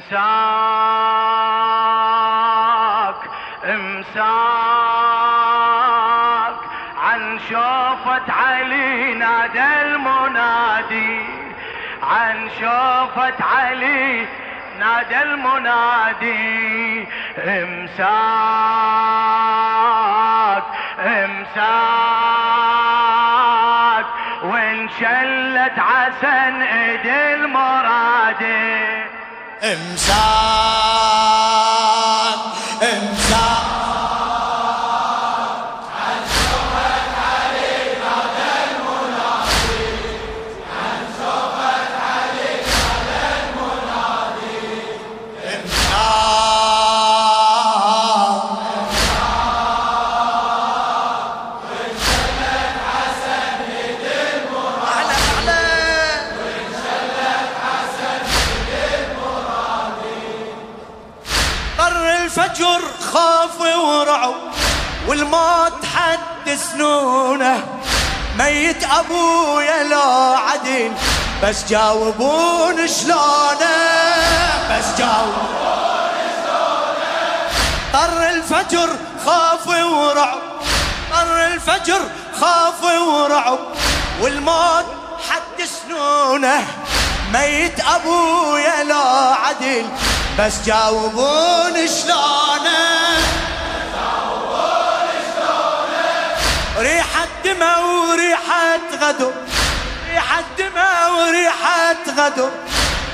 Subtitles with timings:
[0.00, 0.20] امساك
[3.64, 4.20] امساك
[7.04, 11.20] عن شوفة علي نادى المنادي.
[12.02, 14.26] عن شوفة علي
[14.78, 17.06] نادى المنادي.
[17.38, 18.10] امساك
[21.00, 21.60] امساك
[24.42, 29.09] وانشلت عسن إيد المرادي.
[29.62, 30.14] امساك
[32.82, 33.89] امساك
[68.80, 70.92] ميت أبويا لا عدل
[71.42, 73.76] بس جاوبون شلونه.
[74.70, 77.50] بس جاوبون شلونه.
[77.92, 78.88] طر الفجر
[79.26, 80.40] خاف ورعب
[81.12, 82.00] طر الفجر
[82.40, 83.58] خاف ورعب.
[84.20, 84.86] والموت
[85.30, 86.66] حد سنونه
[87.32, 89.86] ميت أبويا لا عدل
[90.38, 93.39] بس جاوبون شلونه.
[97.60, 99.32] دمى وريحة غدر
[100.10, 102.50] ريحة دمى وريحة غدر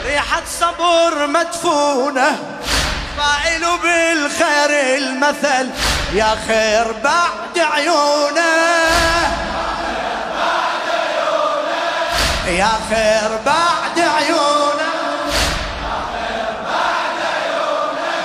[0.05, 2.39] ريحة صبر مدفونة.
[3.17, 5.71] فاعل بالخير المثل.
[6.13, 8.57] يا خير بعد عيونه.
[12.47, 14.87] يا خير بعد عيونه.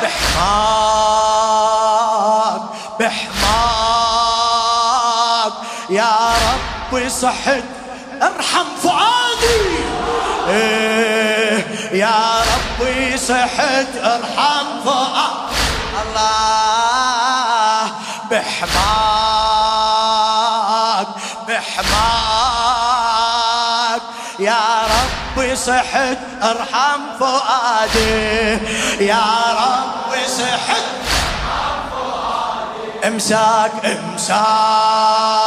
[0.04, 0.91] بحماك
[6.92, 7.64] ربي صحت
[8.22, 9.80] ارحم فؤادي.
[10.48, 15.56] إيه يا ربي صحت ارحم فؤادي.
[16.02, 17.92] الله
[18.32, 18.82] بحماك
[21.48, 21.92] بحماك.
[24.40, 28.60] يا ربي صحت ارحم فؤادي.
[29.00, 29.26] يا
[29.62, 30.86] ربي صحت
[33.06, 35.41] امساك امساك.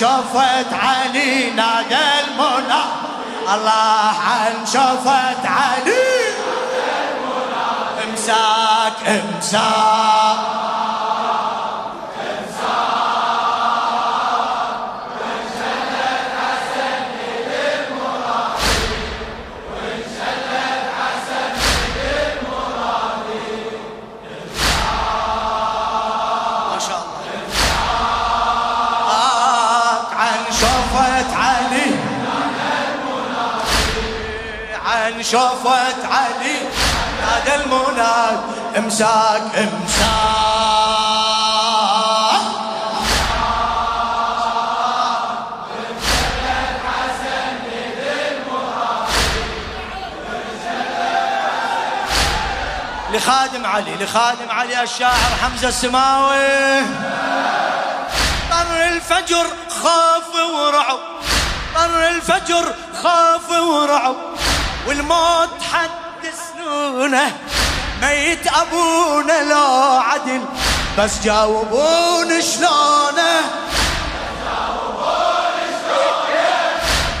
[0.00, 2.82] شفت علي نادى المنى.
[3.54, 6.20] الله عن شفت علي.
[8.04, 10.69] امساك امساك.
[34.90, 36.58] عن شوفة علي.
[37.20, 38.40] نادى المناد
[38.76, 40.10] امساك امساك.
[53.12, 56.80] لخادم علي لخادم علي الشاعر حمزة السماوي.
[58.50, 59.46] طر الفجر
[59.82, 60.98] خاف ورعب
[61.74, 64.16] طر الفجر خاف ورعب
[64.90, 67.32] والموت حد سنونه.
[68.02, 70.42] ميت أبونا لا عدل.
[70.98, 73.40] بس جاوبون شلونه.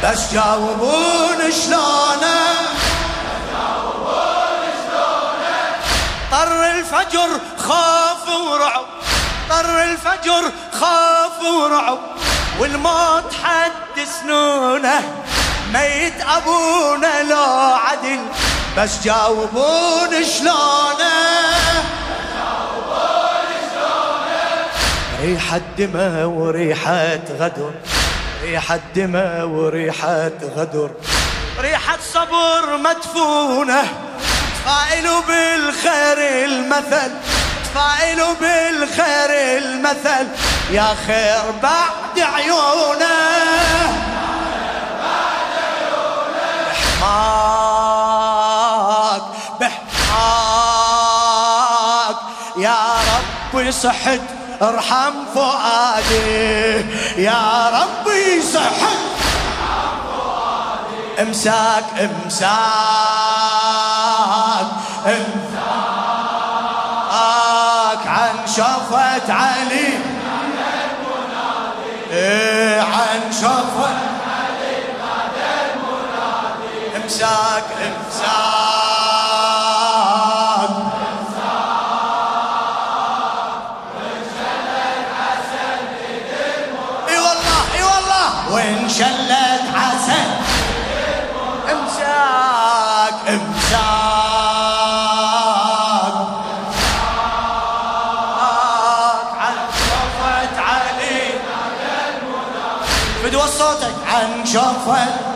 [0.02, 2.40] بس جاوبون شلونه.
[6.30, 8.86] طر الفجر خاف ورعب.
[9.48, 11.98] طر الفجر خاف ورعب.
[12.58, 15.02] والموت حد سنونه.
[15.72, 18.20] ميت أبونا لا عدل.
[18.76, 21.20] بس جاوبون شلونه.
[25.22, 27.72] ريحة دمى وريحة غدر.
[28.42, 30.90] ريحة دمى وريحة غدر.
[31.60, 33.82] ريحة صبر مدفونة.
[34.54, 37.10] تفائلوا بالخير المثل.
[37.64, 40.26] تفائلوا بالخير المثل.
[40.70, 44.19] يا خير بعد عيونه.
[48.00, 49.22] بحماك
[49.60, 49.80] بحماك
[52.56, 52.78] يا
[53.10, 54.20] ربي صحت
[54.62, 56.84] ارحم فؤادي.
[57.16, 58.98] يا ربي صحت.
[61.20, 62.50] امساك امساك
[65.06, 65.50] امساك.
[68.06, 69.98] عن شفة علي.
[72.10, 74.09] إيه عن شفة
[77.10, 78.30] امساك امساك.
[87.08, 88.54] إي والله إي والله.
[88.54, 90.30] وين شلت عسل
[91.72, 93.80] امساك امساك.
[99.40, 101.22] عن شفت علي.
[103.58, 105.29] صوتك عن شفت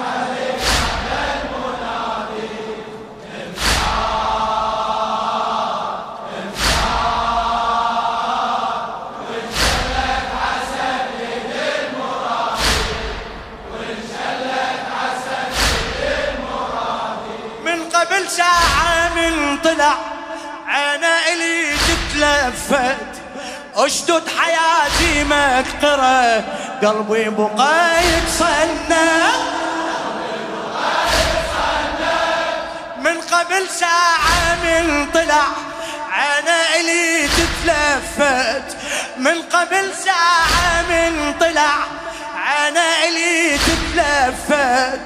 [23.86, 26.44] اشدد حياتي مكترة.
[26.82, 29.30] قلبي بقى يتصنع
[32.98, 35.46] من قبل ساعة من طلع
[36.12, 38.76] عينه إلي تتلفت.
[39.16, 41.74] من قبل ساعة من طلع
[42.36, 45.00] عينه إلي تتلفت.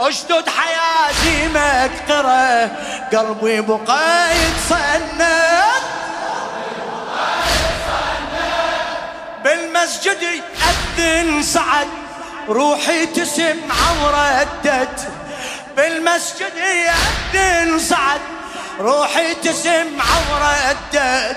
[0.00, 2.70] اشدد حياتي مكترة.
[3.12, 5.67] قلبي بقى يتصنع
[9.88, 11.88] بالمسجد يأذن سعد
[12.48, 13.74] روحي تسمع
[14.04, 15.08] وردت
[15.76, 18.20] بالمسجد يأذن سعد
[18.80, 21.36] روحي تسمع وردت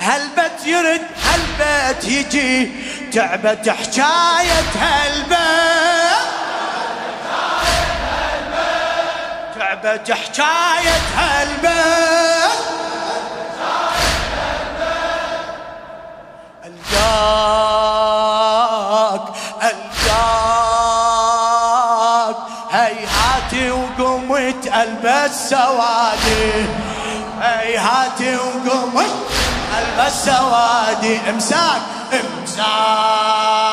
[0.00, 2.70] هالبت يرد هالبت يجي؟
[3.12, 5.36] تعبت حكاية هالبت
[9.58, 12.76] تعبت حكاية هالبت
[16.64, 17.55] الجاك
[22.76, 26.66] هيهاتي وقمت البس سوادي
[27.40, 29.14] هيهاتي وقمت
[29.78, 31.82] البس سوادي امساك
[32.12, 33.65] امساك.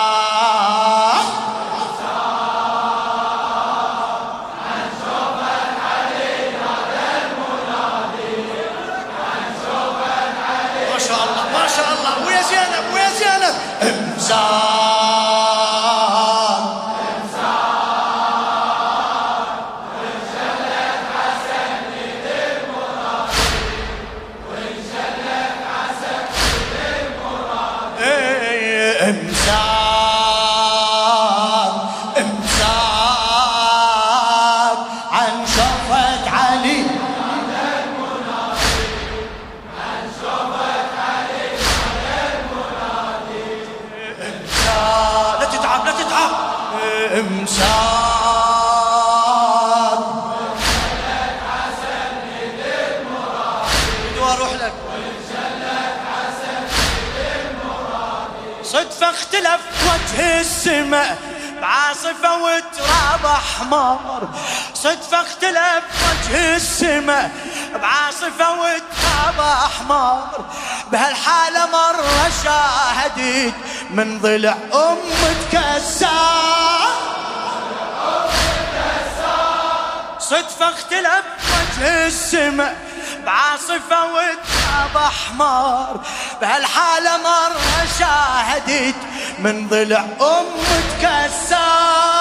[29.04, 29.33] إيه،
[63.44, 64.30] احمر
[64.74, 67.32] صدفة اختلف وجه السماء
[67.82, 70.46] بعاصفة وتراب أحمر.
[70.92, 73.54] بهالحالة مرة شاهدت
[73.90, 74.98] من ضلع ام
[75.52, 76.08] تكسر
[80.20, 82.76] صدفة اختلف وجه السماء
[83.26, 86.02] بعاصفة وتراب أحمر.
[86.42, 88.96] بهالحالة مرة شاهدت
[89.40, 90.46] من ضلع ام
[91.00, 92.13] تكسر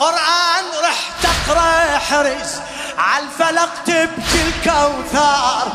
[0.00, 2.60] قرآن رح تقرأ حرس
[2.98, 5.68] عالفلق تبكي الكوثر.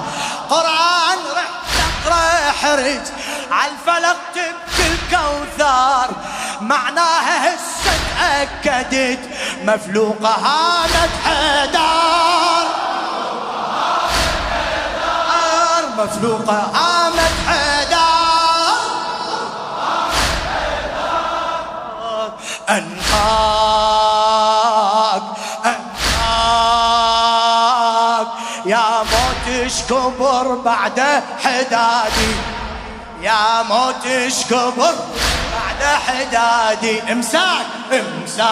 [0.49, 3.11] قرآن رح تقرأ حرس
[3.51, 6.09] عالفلق تبكي الكوثر.
[6.61, 9.19] معناها هسه تأكدت
[9.63, 12.65] مفلوقة هانت حدار
[15.97, 18.05] مفلوقة هانت حدار
[22.69, 23.94] أنهاك
[29.65, 30.99] موت اشكبر بعد
[31.43, 32.35] حدادي.
[33.21, 34.95] يا موت اشكبر
[35.53, 37.01] بعد حدادي.
[37.11, 38.45] امساك امساك.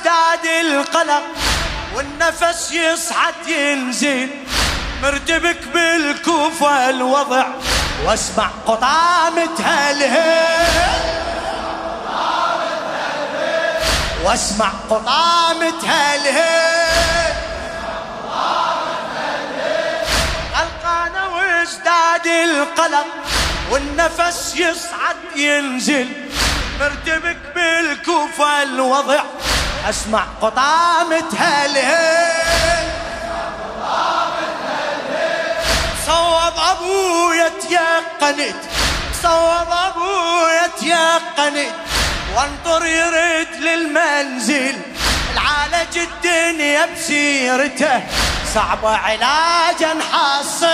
[0.00, 1.22] وازداد القلق
[1.94, 4.28] والنفس يصعد ينزل.
[5.02, 7.46] مرتبك بالكوفة الوضع
[8.06, 11.00] واسمع قطامة هالهيل.
[14.24, 17.34] واسمع قطامة هالهيل.
[20.60, 23.06] ألقانا وازداد القلق
[23.70, 26.08] والنفس يصعد ينزل.
[26.80, 29.22] مرتبك بالكوفة الوضع
[29.88, 32.90] أسمع قطامة هالهيل.
[36.06, 38.56] صوب أبويا تيقنت
[39.22, 41.74] صوب أبويا تيقنت.
[42.36, 44.76] وانطر يرد للمنزل
[45.32, 48.00] العالج الدنيا بسيرته.
[48.54, 50.66] صعب علاجا نحصل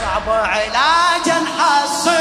[0.00, 2.13] صعب علاجا نحصل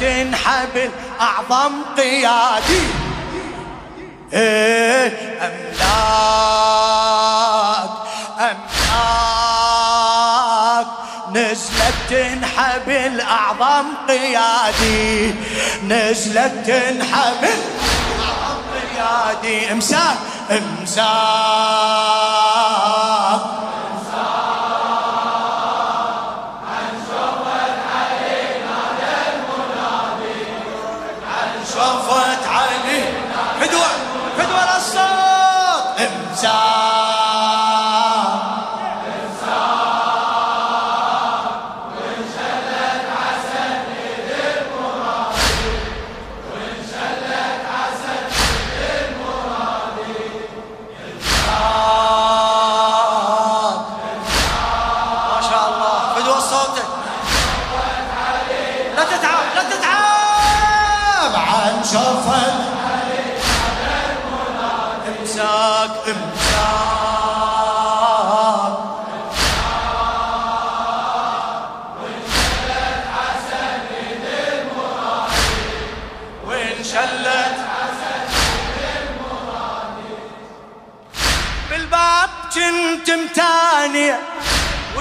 [0.00, 2.82] تنحبل أعظم قيادي.
[4.32, 6.66] إيه أملاك
[8.40, 8.56] أملاك.
[11.32, 15.34] نزلت تنحبل أعظم قيادي.
[15.84, 17.60] نزلت تنحبل
[18.20, 19.72] أعظم قيادي.
[19.72, 20.18] امساك
[20.50, 22.45] امساك.
[31.76, 32.35] شوفت علي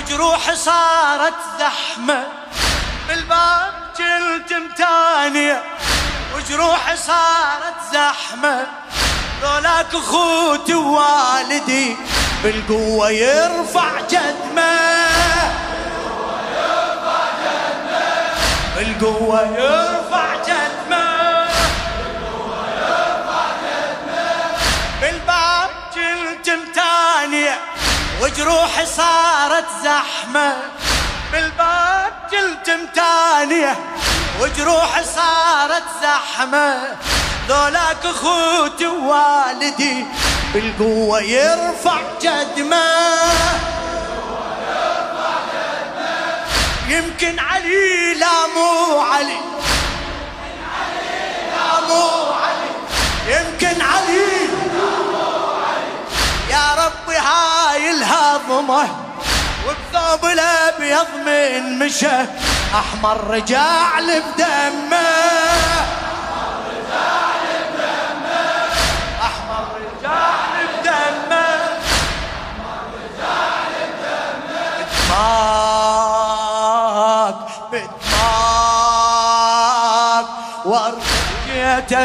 [0.05, 2.23] وجروحي صارت زحمة.
[3.07, 5.63] بالباب كنت متانية
[6.35, 8.67] وجروحي صارت زحمة.
[9.41, 11.97] ذولاك أخوتي ووالدي
[12.43, 15.09] بالقوة يرفع جدمه
[18.75, 21.47] بالقوة يرفع جدمه
[25.01, 27.59] بالباب كنت متانية
[28.21, 30.57] وجروحي صارت زحمة.
[31.31, 33.75] بالباب كنت متانية.
[34.41, 36.95] وجروحي صارت زحمة.
[37.49, 40.05] ذولاك أخوتي ووالدي
[40.53, 42.85] بالقوة يرفع جدمه.
[46.87, 49.39] يمكن علي لا مو علي.
[53.27, 53.81] يمكن
[57.75, 58.87] هاي الهضمة
[59.67, 62.25] وبثوب الأبيض من مشى
[62.75, 64.97] أحمر رجع لي بدمه.
[69.21, 70.25] احمر رجع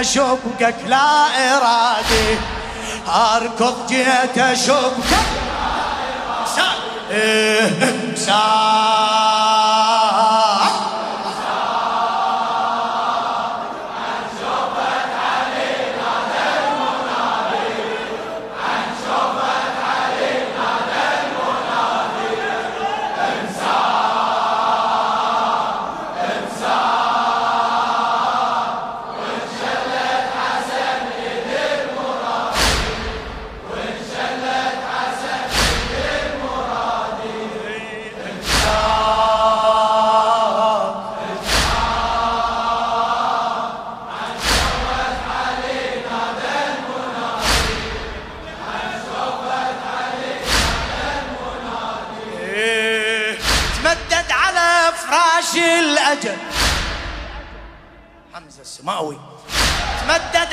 [0.00, 2.38] أشبكك لا إرادي.
[3.08, 5.39] اركض جيت أشبكك
[7.10, 9.39] 诶杀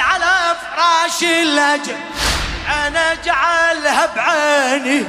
[0.07, 1.97] على فراش الأجل.
[2.87, 5.05] أنا اجعلها بعيني.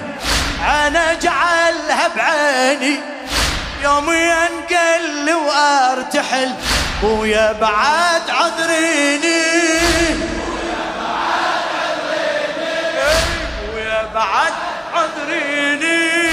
[0.87, 3.01] أنا اجعلها بعيني.
[3.83, 6.55] يوم ينقل وأرتحل
[7.03, 9.43] ويا بعد عذريني.
[13.75, 14.53] ويا بعد
[14.95, 16.33] عذريني.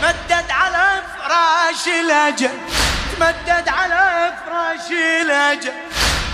[0.00, 2.67] تمدد على فراش الأجل.
[3.16, 5.72] تمدد على فراش الأجل.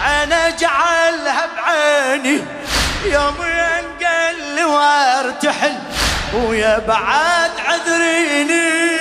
[0.06, 2.44] أنا اجعلها بعيني.
[3.04, 5.78] يوم ينقل وارتحل.
[6.34, 8.98] ويا بعد عذريني.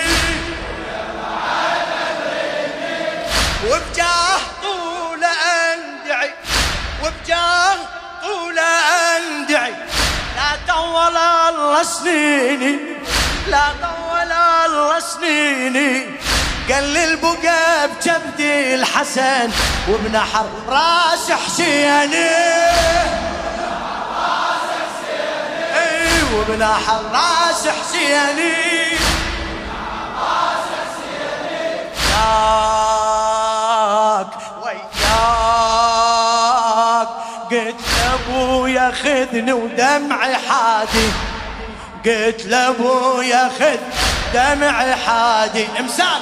[3.67, 6.33] وبجاه طول أندعي.
[7.03, 7.77] وبجاه
[8.21, 9.73] طول أندعي.
[10.35, 12.79] لا طول الله سنيني.
[13.47, 16.22] لا طول الله سنيني.
[16.71, 19.51] قال البقى بجبدي الحسن
[19.89, 22.29] وبنحر راس حسيني.
[25.75, 28.83] اي وبنحر راس حسيني.
[33.03, 34.27] وياك
[34.63, 34.79] وياك.
[37.51, 41.09] قلت لأبويا خذني ودمعي حادي.
[42.05, 43.77] قلت لأبويا خذ
[44.33, 45.67] دمعي حادي.
[45.79, 46.21] إمساك.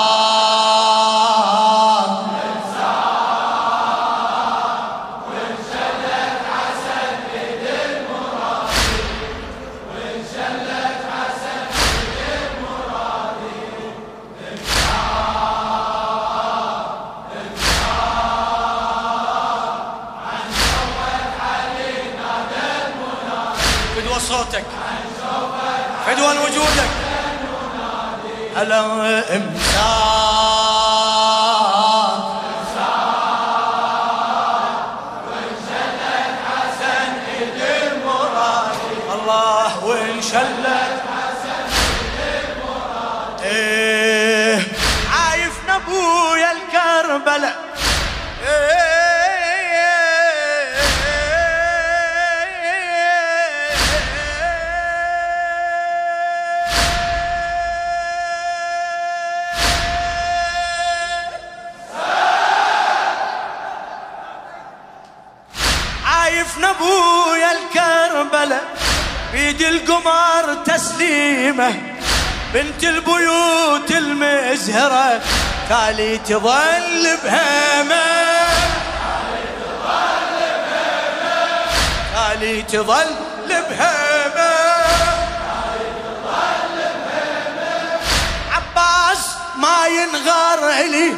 [24.51, 24.65] صوتك
[26.05, 26.91] فدوى وجودك.
[28.55, 30.10] هلا إمساك
[69.31, 71.73] بيد القمر تسليمه
[72.53, 75.21] بنت البيوت المزهرة
[75.69, 78.03] تالي تظل بهمه
[82.15, 83.15] تالي تظل
[83.47, 84.51] بهمه
[88.51, 89.25] عباس
[89.57, 91.15] ما ينغار لي.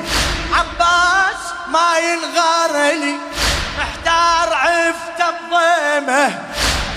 [0.54, 3.16] عباس ما ينغار لي.
[3.78, 6.32] محتار عفت بضيمه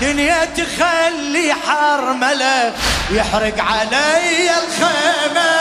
[0.01, 2.73] دنيا تخلي حرمله
[3.11, 5.57] يحرق علي الخيمة.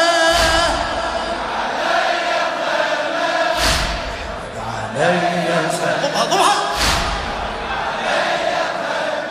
[4.66, 5.46] علي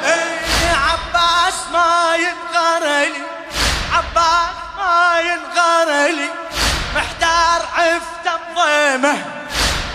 [0.06, 3.24] إيه عباس ما ينغر لي
[3.94, 6.30] عباس ما ينغر لي
[6.96, 9.18] محتار عفت بضيمه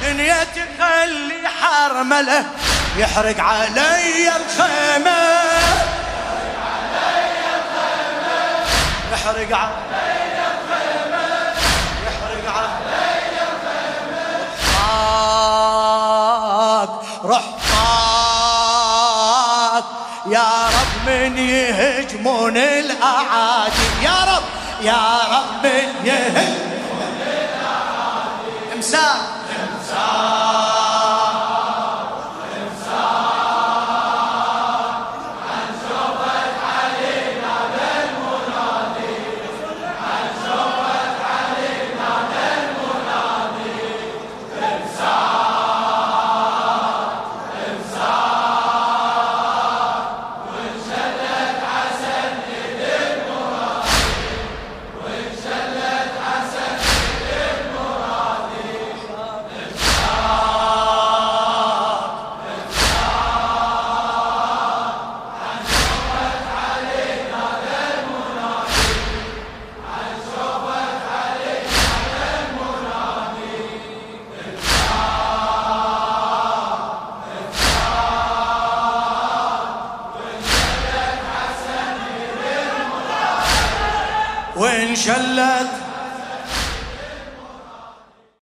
[0.02, 2.44] دنيا تخلي حرمله
[2.96, 5.20] يحرق علي الخيمة.
[9.12, 11.24] يحرق علي الخيمة.
[12.06, 14.20] يحرق علي الخيمة.
[17.24, 19.04] روح معاك
[20.26, 23.88] يا رب من يهجمون الأعادي.
[24.02, 24.42] يا رب
[24.80, 26.59] يا رب من يهجمون